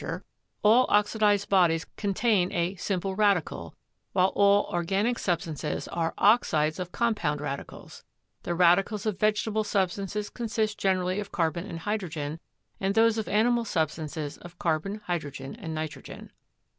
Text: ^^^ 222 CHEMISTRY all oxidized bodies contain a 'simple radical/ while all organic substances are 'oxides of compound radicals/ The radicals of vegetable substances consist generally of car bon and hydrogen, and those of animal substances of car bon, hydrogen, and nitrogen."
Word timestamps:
^^^ 0.01 0.03
222 0.03 0.63
CHEMISTRY 0.63 0.63
all 0.63 0.85
oxidized 0.89 1.49
bodies 1.49 1.85
contain 1.95 2.51
a 2.51 2.73
'simple 2.73 3.15
radical/ 3.15 3.75
while 4.13 4.31
all 4.33 4.67
organic 4.73 5.19
substances 5.19 5.87
are 5.89 6.15
'oxides 6.17 6.79
of 6.79 6.91
compound 6.91 7.39
radicals/ 7.39 8.03
The 8.41 8.55
radicals 8.55 9.05
of 9.05 9.19
vegetable 9.19 9.63
substances 9.63 10.31
consist 10.31 10.79
generally 10.79 11.19
of 11.19 11.31
car 11.31 11.51
bon 11.51 11.65
and 11.65 11.77
hydrogen, 11.81 12.39
and 12.79 12.95
those 12.95 13.19
of 13.19 13.27
animal 13.27 13.63
substances 13.63 14.39
of 14.39 14.57
car 14.57 14.79
bon, 14.79 15.01
hydrogen, 15.05 15.55
and 15.55 15.75
nitrogen." 15.75 16.31